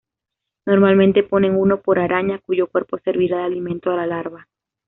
[0.65, 4.47] Normalmente ponen uno por araña, cuyo cuerpo servirá de alimento a la larva.